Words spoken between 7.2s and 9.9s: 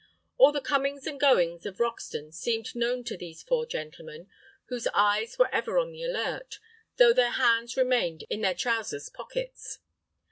hands remained in their trousers pockets.